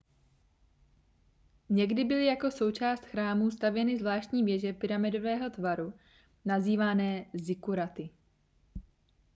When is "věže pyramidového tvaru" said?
4.43-5.93